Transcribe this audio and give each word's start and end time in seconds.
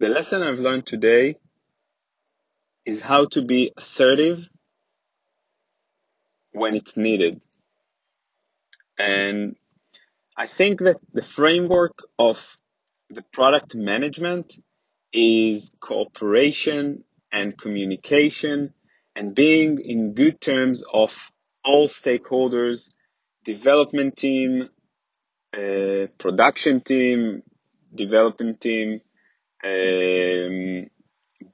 The 0.00 0.08
lesson 0.08 0.42
I've 0.42 0.58
learned 0.58 0.86
today 0.86 1.36
is 2.84 3.00
how 3.00 3.26
to 3.26 3.42
be 3.42 3.70
assertive 3.76 4.48
when 6.50 6.74
it's 6.74 6.96
needed. 6.96 7.40
And 8.98 9.54
I 10.36 10.48
think 10.48 10.80
that 10.80 10.96
the 11.12 11.22
framework 11.22 12.02
of 12.18 12.58
the 13.08 13.22
product 13.22 13.76
management 13.76 14.54
is 15.12 15.70
cooperation 15.78 17.04
and 17.30 17.56
communication 17.56 18.74
and 19.14 19.32
being 19.32 19.78
in 19.78 20.14
good 20.14 20.40
terms 20.40 20.82
of 20.92 21.16
all 21.64 21.86
stakeholders, 21.86 22.90
development 23.44 24.16
team, 24.16 24.68
uh, 25.56 26.08
production 26.18 26.80
team, 26.80 27.44
development 27.94 28.60
team, 28.60 29.00
um, 29.64 30.90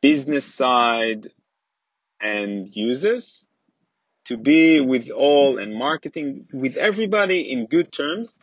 business 0.00 0.44
side, 0.44 1.28
and 2.20 2.74
users 2.76 3.46
to 4.26 4.36
be 4.36 4.80
with 4.80 5.10
all 5.10 5.58
and 5.58 5.74
marketing 5.74 6.46
with 6.52 6.76
everybody 6.76 7.50
in 7.50 7.66
good 7.66 7.90
terms. 7.90 8.38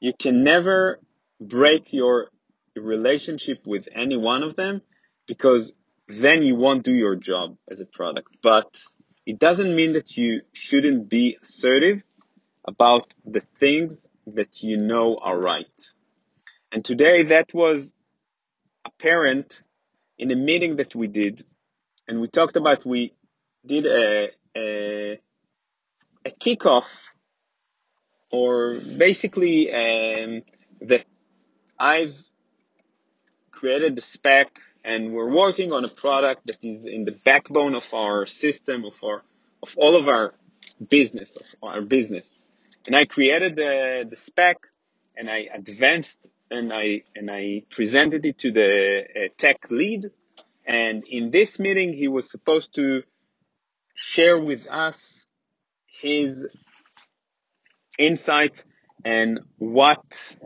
You 0.00 0.12
can 0.12 0.44
never 0.44 1.00
break 1.40 1.92
your 1.92 2.28
relationship 2.76 3.66
with 3.66 3.88
any 3.92 4.16
one 4.16 4.42
of 4.42 4.56
them 4.56 4.82
because 5.26 5.72
then 6.08 6.42
you 6.42 6.56
won't 6.56 6.84
do 6.84 6.92
your 6.92 7.16
job 7.16 7.56
as 7.70 7.80
a 7.80 7.86
product. 7.86 8.36
But 8.42 8.82
it 9.24 9.38
doesn't 9.38 9.74
mean 9.74 9.94
that 9.94 10.16
you 10.16 10.42
shouldn't 10.52 11.08
be 11.08 11.38
assertive 11.40 12.04
about 12.66 13.14
the 13.24 13.40
things 13.40 14.08
that 14.26 14.62
you 14.62 14.76
know 14.76 15.16
are 15.16 15.38
right. 15.38 15.66
And 16.72 16.84
today 16.84 17.22
that 17.24 17.54
was 17.54 17.94
apparent 18.98 19.62
in 20.18 20.30
a 20.30 20.36
meeting 20.36 20.76
that 20.76 20.94
we 20.94 21.06
did 21.06 21.44
and 22.08 22.20
we 22.20 22.28
talked 22.28 22.56
about 22.56 22.84
we 22.84 23.12
did 23.66 23.86
a, 23.86 24.30
a, 24.56 25.20
a 26.24 26.30
kickoff 26.30 27.06
or 28.30 28.74
basically 28.74 29.72
um, 29.72 30.42
that 30.80 31.04
I've 31.78 32.16
created 33.50 33.96
the 33.96 34.02
spec 34.02 34.58
and 34.84 35.12
we're 35.12 35.30
working 35.30 35.72
on 35.72 35.84
a 35.84 35.88
product 35.88 36.46
that 36.46 36.62
is 36.62 36.84
in 36.84 37.04
the 37.04 37.12
backbone 37.12 37.74
of 37.74 37.92
our 37.94 38.26
system 38.26 38.84
of 38.84 39.02
our 39.02 39.22
of 39.62 39.74
all 39.78 39.96
of 39.96 40.08
our 40.08 40.34
business 40.88 41.36
of 41.36 41.46
our 41.62 41.80
business. 41.80 42.42
And 42.86 42.94
I 42.94 43.06
created 43.06 43.56
the, 43.56 44.06
the 44.08 44.16
spec 44.16 44.58
and 45.16 45.30
I 45.30 45.48
advanced 45.54 46.26
and 46.50 46.72
I 46.72 47.02
and 47.14 47.30
I 47.30 47.62
presented 47.70 48.24
it 48.26 48.38
to 48.38 48.52
the 48.52 49.02
uh, 49.04 49.28
tech 49.38 49.70
lead 49.70 50.06
and 50.66 51.04
in 51.08 51.30
this 51.30 51.58
meeting 51.58 51.92
he 51.92 52.08
was 52.08 52.30
supposed 52.30 52.74
to 52.76 53.02
share 53.94 54.38
with 54.38 54.66
us 54.68 55.26
his 56.00 56.46
insights 57.98 58.64
and 59.04 59.40
what 59.58 60.36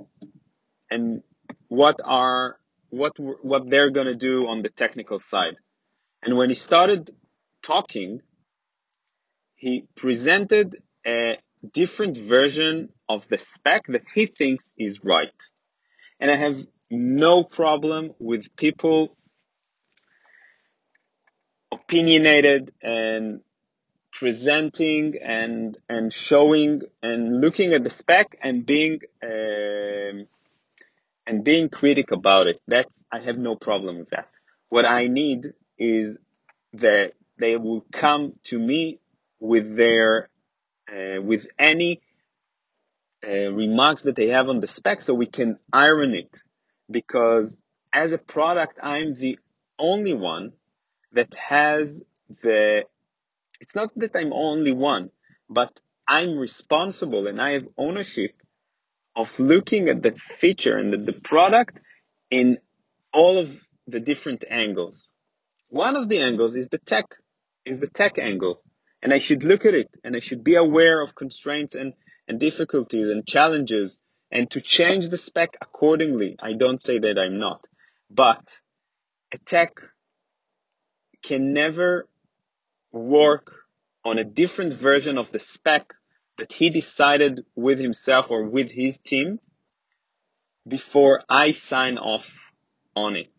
and 0.90 1.22
what 1.68 1.96
are 2.04 2.58
what 2.90 3.12
what 3.18 3.68
they're 3.68 3.90
going 3.90 4.06
to 4.06 4.14
do 4.14 4.46
on 4.48 4.62
the 4.62 4.70
technical 4.70 5.18
side. 5.18 5.56
And 6.22 6.36
when 6.36 6.48
he 6.48 6.54
started 6.54 7.10
talking, 7.62 8.20
he 9.54 9.84
presented 9.94 10.82
a 11.06 11.38
different 11.72 12.16
version 12.16 12.90
of 13.08 13.26
the 13.28 13.38
spec 13.38 13.82
that 13.88 14.02
he 14.14 14.26
thinks 14.26 14.72
is 14.76 15.04
right. 15.04 15.32
And 16.20 16.30
I 16.30 16.36
have 16.36 16.66
no 16.90 17.44
problem 17.44 18.12
with 18.18 18.54
people 18.56 19.16
opinionated 21.72 22.72
and 22.82 23.40
presenting 24.12 25.16
and 25.22 25.78
and 25.88 26.12
showing 26.12 26.82
and 27.02 27.40
looking 27.40 27.72
at 27.72 27.84
the 27.84 27.90
spec 27.90 28.36
and 28.42 28.66
being 28.66 29.00
um, 29.22 30.26
and 31.26 31.44
being 31.44 31.68
critic 31.68 32.10
about 32.10 32.46
it. 32.48 32.60
That's 32.66 33.04
I 33.12 33.20
have 33.20 33.38
no 33.38 33.54
problem 33.54 33.98
with 33.98 34.10
that. 34.10 34.28
What 34.70 34.84
I 34.84 35.06
need 35.06 35.52
is 35.78 36.18
that 36.74 37.12
they 37.38 37.56
will 37.56 37.84
come 37.92 38.32
to 38.44 38.58
me 38.58 38.98
with 39.38 39.76
their 39.76 40.28
uh, 40.90 41.20
with 41.22 41.46
any 41.58 42.00
uh, 43.26 43.52
remarks 43.52 44.02
that 44.02 44.16
they 44.16 44.28
have 44.28 44.48
on 44.48 44.60
the 44.60 44.68
spec, 44.68 45.02
so 45.02 45.14
we 45.14 45.26
can 45.26 45.58
iron 45.72 46.14
it. 46.14 46.40
Because 46.90 47.62
as 47.92 48.12
a 48.12 48.18
product, 48.18 48.78
I'm 48.82 49.14
the 49.14 49.38
only 49.78 50.14
one 50.14 50.52
that 51.12 51.34
has 51.34 52.02
the 52.42 52.84
it's 53.60 53.74
not 53.74 53.90
that 53.96 54.14
I'm 54.14 54.32
only 54.32 54.72
one, 54.72 55.10
but 55.48 55.80
I'm 56.06 56.38
responsible 56.38 57.26
and 57.26 57.40
I 57.40 57.52
have 57.52 57.66
ownership 57.76 58.32
of 59.16 59.38
looking 59.40 59.88
at 59.88 60.02
the 60.02 60.12
feature 60.12 60.78
and 60.78 60.92
the, 60.92 60.98
the 60.98 61.12
product 61.12 61.78
in 62.30 62.58
all 63.12 63.38
of 63.38 63.60
the 63.86 64.00
different 64.00 64.44
angles. 64.48 65.12
One 65.68 65.96
of 65.96 66.08
the 66.08 66.20
angles 66.20 66.54
is 66.54 66.68
the 66.68 66.78
tech, 66.78 67.06
is 67.64 67.78
the 67.78 67.88
tech 67.88 68.18
angle. 68.18 68.62
And 69.02 69.12
I 69.12 69.18
should 69.18 69.44
look 69.44 69.64
at 69.64 69.74
it 69.74 69.88
and 70.04 70.16
I 70.16 70.20
should 70.20 70.44
be 70.44 70.54
aware 70.54 71.02
of 71.02 71.14
constraints 71.14 71.74
and, 71.74 71.94
and 72.28 72.38
difficulties 72.38 73.08
and 73.08 73.26
challenges 73.26 74.00
and 74.30 74.50
to 74.50 74.60
change 74.60 75.08
the 75.08 75.16
spec 75.16 75.56
accordingly. 75.60 76.36
I 76.40 76.52
don't 76.52 76.80
say 76.80 76.98
that 76.98 77.18
I'm 77.18 77.38
not, 77.38 77.66
but 78.10 78.42
a 79.32 79.38
tech 79.38 79.80
can 81.22 81.52
never 81.52 82.06
work 82.92 83.54
on 84.04 84.18
a 84.18 84.24
different 84.24 84.74
version 84.74 85.18
of 85.18 85.32
the 85.32 85.40
spec 85.40 85.94
that 86.38 86.52
he 86.52 86.70
decided 86.70 87.44
with 87.56 87.78
himself 87.78 88.30
or 88.30 88.44
with 88.44 88.70
his 88.70 88.98
team 88.98 89.40
before 90.66 91.22
I 91.28 91.52
sign 91.52 91.98
off 91.98 92.30
on 92.94 93.16
it. 93.16 93.32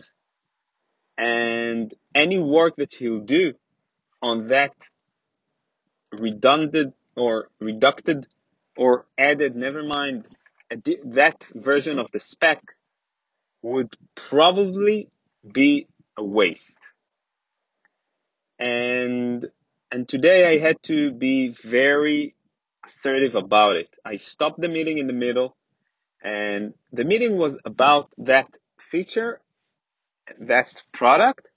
And 1.18 1.94
any 2.16 2.40
work 2.40 2.76
that 2.78 2.94
he'll 2.94 3.20
do 3.20 3.54
on 4.22 4.48
that 4.48 4.74
redundant 6.12 6.96
or 7.16 7.50
reducted 7.60 8.28
or 8.80 9.06
added, 9.18 9.58
never 9.58 9.84
mind, 9.84 10.26
that 10.70 11.46
version 11.54 12.00
of 12.00 12.08
the 12.14 12.20
spec 12.20 12.62
would 13.62 13.94
probably 14.16 15.10
be 15.52 15.88
a 16.16 16.24
waste. 16.24 16.80
And 18.58 19.46
and 19.92 20.08
today 20.08 20.48
I 20.48 20.60
had 20.60 20.82
to 20.84 21.12
be 21.12 21.50
very 21.50 22.36
assertive 22.86 23.36
about 23.36 23.76
it. 23.76 23.90
I 24.06 24.16
stopped 24.16 24.62
the 24.62 24.70
meeting 24.70 24.98
in 24.98 25.08
the 25.08 25.20
middle 25.26 25.58
and 26.24 26.74
the 26.94 27.04
meeting 27.04 27.38
was 27.38 27.60
about 27.66 28.10
that 28.20 28.48
feature, 28.92 29.42
that 30.40 30.72
product, 30.94 31.48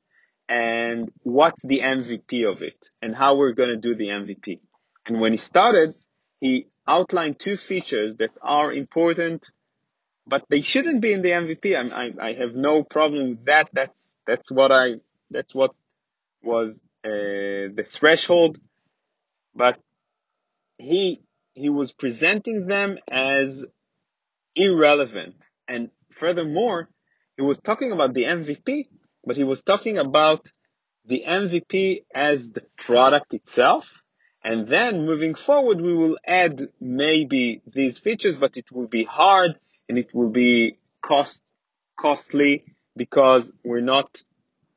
and 0.48 1.12
what's 1.22 1.62
the 1.62 1.80
MVP 1.80 2.50
of 2.50 2.62
it 2.62 2.90
and 3.00 3.14
how 3.14 3.36
we're 3.36 3.52
going 3.52 3.70
to 3.70 3.76
do 3.76 3.94
the 3.94 4.08
MVP. 4.08 4.58
And 5.06 5.20
when 5.20 5.30
he 5.32 5.38
started, 5.38 5.94
he 6.40 6.66
outlined 6.86 7.38
two 7.38 7.56
features 7.56 8.16
that 8.16 8.30
are 8.40 8.72
important, 8.72 9.50
but 10.26 10.44
they 10.48 10.60
shouldn't 10.60 11.00
be 11.00 11.12
in 11.12 11.22
the 11.22 11.30
MVP. 11.30 11.76
I, 11.76 12.06
I, 12.06 12.28
I 12.28 12.32
have 12.34 12.54
no 12.54 12.82
problem 12.82 13.30
with 13.30 13.44
that. 13.46 13.70
That's, 13.72 14.06
that's 14.26 14.50
what 14.50 14.72
I, 14.72 14.94
that's 15.30 15.54
what 15.54 15.74
was 16.42 16.84
uh, 17.04 17.08
the 17.08 17.86
threshold. 17.88 18.58
But 19.54 19.78
he, 20.78 21.22
he 21.54 21.68
was 21.68 21.92
presenting 21.92 22.66
them 22.66 22.98
as 23.10 23.66
irrelevant. 24.54 25.36
And 25.68 25.90
furthermore, 26.10 26.88
he 27.36 27.42
was 27.42 27.58
talking 27.58 27.92
about 27.92 28.14
the 28.14 28.24
MVP, 28.24 28.86
but 29.24 29.36
he 29.36 29.44
was 29.44 29.62
talking 29.62 29.98
about 29.98 30.50
the 31.06 31.24
MVP 31.26 32.04
as 32.14 32.52
the 32.52 32.62
product 32.76 33.34
itself. 33.34 34.01
And 34.44 34.66
then 34.66 35.06
moving 35.06 35.34
forward, 35.34 35.80
we 35.80 35.94
will 35.94 36.18
add 36.26 36.68
maybe 36.80 37.62
these 37.66 37.98
features, 37.98 38.36
but 38.36 38.56
it 38.56 38.72
will 38.72 38.88
be 38.88 39.04
hard 39.04 39.58
and 39.88 39.98
it 39.98 40.12
will 40.12 40.30
be 40.30 40.78
cost, 41.00 41.42
costly 41.98 42.64
because 42.96 43.52
we're 43.64 43.80
not 43.80 44.22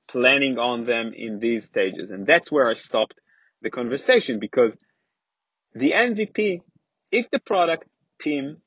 planning 0.07 0.59
on 0.59 0.85
them 0.85 1.13
in 1.13 1.39
these 1.39 1.65
stages. 1.65 2.11
And 2.11 2.27
that's 2.27 2.51
where 2.51 2.67
I 2.67 2.75
stopped 2.75 3.15
the 3.61 3.71
conversation 3.71 4.39
because 4.39 4.77
the 5.73 5.91
MVP, 5.91 6.61
if 7.11 7.31
the 7.31 7.39
product 7.39 7.87
team 8.21 8.57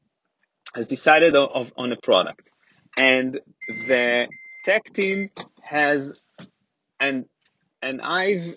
has 0.74 0.86
decided 0.86 1.36
of, 1.36 1.72
on 1.76 1.92
a 1.92 1.96
product 1.96 2.48
and 2.96 3.40
the 3.86 4.26
tech 4.64 4.92
team 4.92 5.30
has 5.62 6.20
and 7.00 7.26
and 7.80 8.02
I've 8.02 8.56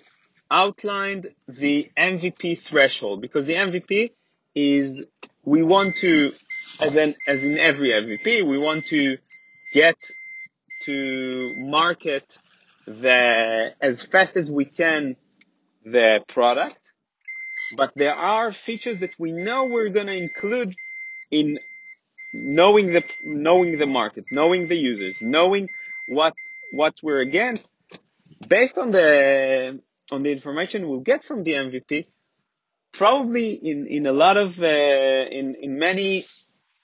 outlined 0.51 1.33
the 1.47 1.89
MVP 1.97 2.59
threshold 2.59 3.21
because 3.21 3.45
the 3.45 3.53
MVP 3.53 4.11
is 4.53 5.05
we 5.43 5.63
want 5.63 5.95
to 5.97 6.33
as 6.79 6.95
in 6.95 7.15
as 7.27 7.43
in 7.43 7.57
every 7.57 7.91
MVP 7.91 8.45
we 8.47 8.57
want 8.57 8.85
to 8.87 9.17
get 9.73 9.95
to 10.83 11.53
market 11.59 12.37
the 12.85 13.73
as 13.81 14.03
fast 14.03 14.35
as 14.35 14.51
we 14.51 14.65
can 14.65 15.15
the 15.85 16.19
product, 16.27 16.91
but 17.77 17.91
there 17.95 18.15
are 18.15 18.51
features 18.51 18.99
that 18.99 19.11
we 19.17 19.31
know 19.31 19.65
we're 19.65 19.89
going 19.89 20.07
to 20.07 20.15
include 20.15 20.75
in 21.31 21.57
knowing 22.33 22.93
the 22.93 23.03
knowing 23.23 23.77
the 23.79 23.85
market, 23.85 24.25
knowing 24.31 24.67
the 24.67 24.75
users, 24.75 25.21
knowing 25.21 25.69
what 26.09 26.33
what 26.73 26.95
we're 27.01 27.21
against, 27.21 27.71
based 28.47 28.77
on 28.77 28.91
the 28.91 29.79
on 30.11 30.23
the 30.23 30.31
information 30.31 30.87
we'll 30.87 30.99
get 30.99 31.23
from 31.23 31.43
the 31.43 31.53
MVP. 31.53 32.07
Probably 32.93 33.53
in 33.53 33.87
in 33.87 34.05
a 34.05 34.11
lot 34.11 34.37
of 34.37 34.59
uh, 34.61 34.65
in 34.65 35.55
in 35.55 35.79
many 35.79 36.25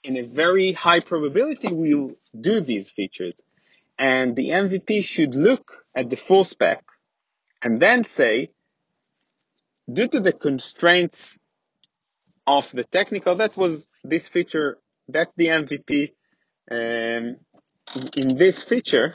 in 0.02 0.16
a 0.16 0.22
very 0.22 0.72
high 0.72 1.00
probability 1.00 1.72
we'll 1.72 2.12
do 2.38 2.60
these 2.60 2.90
features, 2.90 3.42
and 3.98 4.34
the 4.34 4.50
MVP 4.50 5.04
should 5.04 5.34
look 5.34 5.84
at 5.94 6.08
the 6.08 6.16
full 6.16 6.44
spec 6.44 6.82
and 7.62 7.80
then 7.80 8.04
say, 8.04 8.50
due 9.92 10.08
to 10.08 10.20
the 10.20 10.32
constraints 10.32 11.38
of 12.46 12.70
the 12.72 12.84
technical, 12.84 13.36
that 13.36 13.56
was 13.56 13.88
this 14.04 14.28
feature, 14.28 14.78
that 15.08 15.28
the 15.36 15.46
MVP. 15.46 16.12
Um, 16.70 17.36
in 18.16 18.36
this 18.36 18.62
feature, 18.62 19.14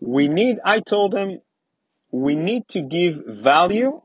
we 0.00 0.28
need, 0.28 0.58
I 0.64 0.80
told 0.80 1.12
them, 1.12 1.40
we 2.12 2.36
need 2.36 2.68
to 2.68 2.82
give 2.82 3.24
value 3.26 4.00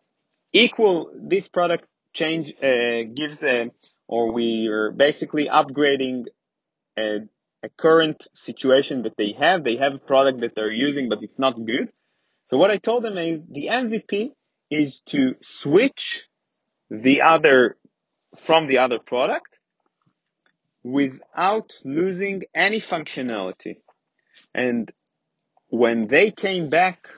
equal, 0.53 1.11
this 1.13 1.49
product 1.49 1.85
change, 2.13 2.53
uh, 2.63 3.03
gives 3.13 3.43
a, 3.43 3.69
or 4.07 4.31
we 4.31 4.67
are 4.69 4.91
basically 4.91 5.47
upgrading 5.47 6.25
a, 6.97 7.19
a 7.61 7.69
current 7.77 8.25
situation 8.33 9.03
that 9.03 9.17
they 9.17 9.33
have. 9.33 9.63
They 9.63 9.75
have 9.75 9.93
a 9.93 9.99
product 9.99 10.39
that 10.39 10.55
they're 10.55 10.71
using, 10.71 11.09
but 11.09 11.21
it's 11.21 11.37
not 11.37 11.63
good. 11.65 11.91
So 12.45 12.57
what 12.57 12.71
I 12.71 12.77
told 12.77 13.03
them 13.03 13.17
is 13.17 13.43
the 13.43 13.67
MVP 13.67 14.31
is 14.71 15.01
to 15.07 15.35
switch 15.41 16.27
the 16.89 17.21
other 17.21 17.77
from 18.37 18.67
the 18.67 18.77
other 18.77 18.99
product 18.99 19.57
without 20.81 21.73
losing 21.83 22.43
any 22.55 22.79
functionality. 22.79 23.77
And 24.53 24.89
when 25.67 26.07
they 26.07 26.31
came 26.31 26.69
back 26.69 27.09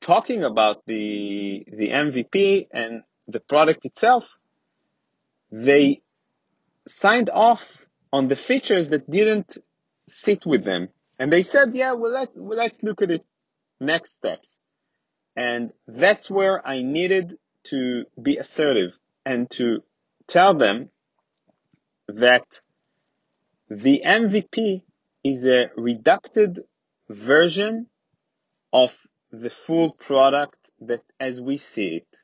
talking 0.00 0.44
about 0.44 0.82
the, 0.86 1.64
the 1.68 1.88
MVP 1.88 2.68
and 2.72 3.02
the 3.28 3.40
product 3.40 3.84
itself, 3.84 4.36
they 5.50 6.00
signed 6.86 7.30
off 7.30 7.86
on 8.12 8.28
the 8.28 8.36
features 8.36 8.88
that 8.88 9.10
didn't 9.10 9.58
sit 10.08 10.44
with 10.46 10.64
them. 10.64 10.88
And 11.18 11.32
they 11.32 11.42
said, 11.42 11.74
yeah, 11.74 11.92
well, 11.92 12.12
let, 12.12 12.30
well, 12.34 12.58
let's 12.58 12.82
look 12.82 13.02
at 13.02 13.10
it 13.10 13.24
next 13.78 14.14
steps. 14.14 14.60
And 15.36 15.72
that's 15.86 16.30
where 16.30 16.66
I 16.66 16.82
needed 16.82 17.36
to 17.64 18.04
be 18.20 18.38
assertive 18.38 18.92
and 19.24 19.50
to 19.50 19.82
tell 20.26 20.54
them 20.54 20.90
that 22.08 22.60
the 23.68 24.02
MVP 24.04 24.82
is 25.22 25.46
a 25.46 25.70
reducted 25.76 26.60
version 27.08 27.86
of 28.72 28.96
the 29.32 29.50
full 29.50 29.92
product 29.92 30.56
that 30.80 31.02
as 31.18 31.40
we 31.40 31.58
see 31.58 31.96
it. 31.96 32.16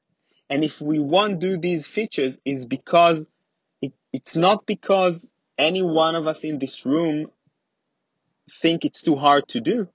And 0.49 0.65
if 0.65 0.81
we 0.81 0.99
won't 0.99 1.41
do 1.41 1.57
these 1.57 1.87
features 1.87 2.39
is 2.45 2.67
because 2.67 3.27
it, 3.83 3.93
it's 4.13 4.37
not 4.37 4.67
because 4.67 5.33
any 5.59 5.83
one 5.83 6.15
of 6.15 6.27
us 6.27 6.45
in 6.45 6.59
this 6.59 6.87
room 6.87 7.31
think 8.51 8.85
it's 8.85 9.03
too 9.03 9.17
hard 9.17 9.49
to 9.49 9.61
do, 9.61 9.89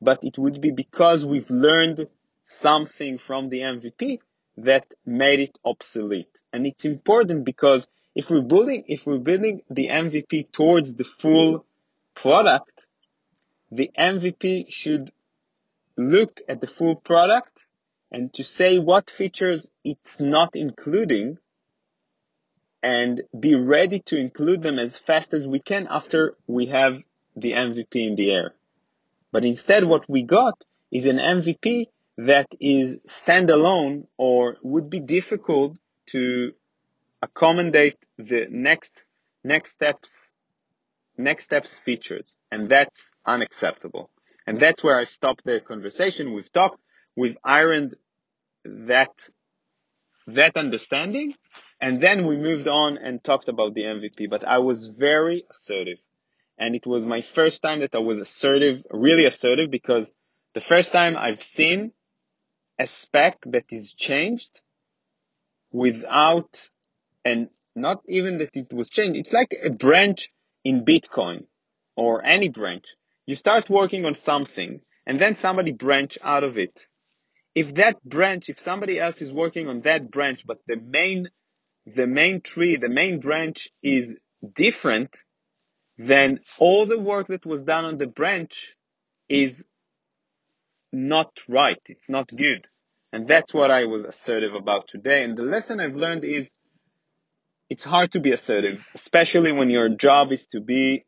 but 0.00 0.22
it 0.22 0.38
would 0.38 0.60
be 0.60 0.70
because 0.70 1.24
we've 1.24 1.50
learned 1.50 2.06
something 2.44 3.18
from 3.18 3.48
the 3.48 3.60
MVP 3.60 4.18
that 4.58 4.86
made 5.06 5.40
it 5.40 5.58
obsolete. 5.64 6.42
And 6.52 6.66
it's 6.66 6.84
important 6.84 7.44
because 7.44 7.88
if 8.14 8.30
we're 8.30 8.42
building, 8.42 8.84
if 8.88 9.06
we're 9.06 9.18
building 9.18 9.62
the 9.70 9.88
MVP 9.88 10.50
towards 10.52 10.94
the 10.94 11.04
full 11.04 11.64
product, 12.14 12.86
the 13.70 13.90
MVP 13.96 14.72
should 14.72 15.12
look 15.98 16.40
at 16.48 16.60
the 16.60 16.66
full 16.66 16.96
product 16.96 17.66
and 18.10 18.32
to 18.34 18.44
say 18.44 18.78
what 18.78 19.10
features 19.10 19.70
it's 19.84 20.20
not 20.20 20.54
including 20.54 21.38
and 22.82 23.22
be 23.38 23.54
ready 23.56 24.00
to 24.06 24.16
include 24.16 24.62
them 24.62 24.78
as 24.78 24.96
fast 24.96 25.34
as 25.34 25.46
we 25.46 25.58
can 25.58 25.86
after 25.90 26.36
we 26.46 26.66
have 26.66 26.98
the 27.36 27.52
MVP 27.52 27.94
in 27.94 28.14
the 28.14 28.30
air. 28.30 28.54
But 29.32 29.44
instead 29.44 29.84
what 29.84 30.08
we 30.08 30.22
got 30.22 30.64
is 30.90 31.06
an 31.06 31.18
MVP 31.18 31.86
that 32.18 32.46
is 32.60 32.98
standalone 33.06 34.06
or 34.16 34.56
would 34.62 34.88
be 34.88 35.00
difficult 35.00 35.76
to 36.06 36.52
accommodate 37.20 37.98
the 38.16 38.46
next 38.48 39.04
next 39.44 39.72
steps 39.72 40.32
next 41.16 41.44
steps 41.44 41.78
features 41.84 42.36
and 42.50 42.68
that's 42.68 43.10
unacceptable 43.26 44.10
and 44.48 44.60
that's 44.60 44.82
where 44.82 44.98
i 44.98 45.04
stopped 45.04 45.44
the 45.44 45.60
conversation 45.60 46.32
we've 46.32 46.52
talked 46.52 46.80
we've 47.16 47.38
ironed 47.44 47.94
that 48.64 49.14
that 50.26 50.56
understanding 50.56 51.34
and 51.80 52.00
then 52.00 52.26
we 52.26 52.36
moved 52.36 52.68
on 52.68 52.98
and 52.98 53.22
talked 53.22 53.48
about 53.48 53.74
the 53.74 53.82
mvp 53.82 54.30
but 54.30 54.44
i 54.44 54.58
was 54.58 54.88
very 54.88 55.44
assertive 55.50 55.98
and 56.58 56.74
it 56.74 56.86
was 56.86 57.06
my 57.06 57.20
first 57.20 57.62
time 57.62 57.80
that 57.80 57.94
i 57.94 57.98
was 57.98 58.20
assertive 58.20 58.82
really 58.90 59.26
assertive 59.26 59.70
because 59.70 60.12
the 60.54 60.60
first 60.60 60.92
time 60.92 61.16
i've 61.16 61.42
seen 61.42 61.92
a 62.78 62.86
spec 62.86 63.38
that 63.46 63.64
is 63.70 63.92
changed 63.92 64.60
without 65.72 66.70
and 67.24 67.48
not 67.74 68.02
even 68.06 68.38
that 68.38 68.50
it 68.54 68.72
was 68.72 68.88
changed. 68.88 69.18
It's 69.18 69.32
like 69.32 69.54
a 69.64 69.70
branch 69.70 70.30
in 70.64 70.84
Bitcoin 70.84 71.44
or 71.96 72.24
any 72.24 72.48
branch. 72.48 72.94
You 73.28 73.36
start 73.36 73.68
working 73.68 74.06
on 74.06 74.14
something 74.14 74.80
and 75.06 75.20
then 75.20 75.34
somebody 75.34 75.72
branch 75.72 76.16
out 76.24 76.44
of 76.44 76.56
it. 76.56 76.86
If 77.54 77.74
that 77.74 78.02
branch, 78.02 78.48
if 78.48 78.58
somebody 78.58 78.98
else 78.98 79.20
is 79.20 79.30
working 79.30 79.68
on 79.68 79.82
that 79.82 80.10
branch, 80.10 80.46
but 80.46 80.60
the 80.66 80.76
main, 80.76 81.28
the 81.84 82.06
main 82.06 82.40
tree, 82.40 82.76
the 82.76 82.88
main 82.88 83.20
branch 83.20 83.68
is 83.82 84.16
different, 84.56 85.14
then 85.98 86.40
all 86.58 86.86
the 86.86 86.98
work 86.98 87.26
that 87.26 87.44
was 87.44 87.64
done 87.64 87.84
on 87.84 87.98
the 87.98 88.06
branch 88.06 88.74
is 89.28 89.62
not 90.90 91.30
right. 91.46 91.82
It's 91.86 92.08
not 92.08 92.30
good. 92.34 92.66
And 93.12 93.28
that's 93.28 93.52
what 93.52 93.70
I 93.70 93.84
was 93.84 94.06
assertive 94.06 94.54
about 94.54 94.88
today. 94.88 95.22
And 95.24 95.36
the 95.36 95.42
lesson 95.42 95.80
I've 95.80 95.96
learned 95.96 96.24
is 96.24 96.54
it's 97.68 97.84
hard 97.84 98.12
to 98.12 98.20
be 98.20 98.32
assertive, 98.32 98.86
especially 98.94 99.52
when 99.52 99.68
your 99.68 99.90
job 99.90 100.32
is 100.32 100.46
to 100.52 100.62
be 100.62 101.04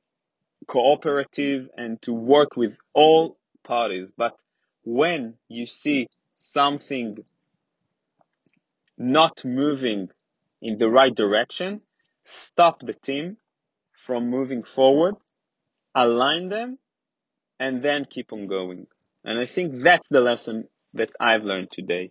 cooperative 0.66 1.68
and 1.76 2.00
to 2.02 2.12
work 2.12 2.56
with 2.56 2.76
all 2.92 3.38
parties. 3.64 4.12
But 4.16 4.36
when 4.84 5.34
you 5.48 5.66
see 5.66 6.08
something 6.36 7.18
not 8.96 9.44
moving 9.44 10.08
in 10.60 10.78
the 10.78 10.90
right 10.90 11.14
direction, 11.14 11.80
stop 12.24 12.80
the 12.80 12.94
team 12.94 13.36
from 13.92 14.30
moving 14.30 14.62
forward, 14.62 15.14
align 15.94 16.48
them, 16.48 16.78
and 17.58 17.82
then 17.82 18.04
keep 18.04 18.32
on 18.32 18.46
going. 18.46 18.86
And 19.24 19.38
I 19.38 19.46
think 19.46 19.76
that's 19.76 20.08
the 20.08 20.20
lesson 20.20 20.68
that 20.94 21.10
I've 21.20 21.44
learned 21.44 21.70
today. 21.70 22.10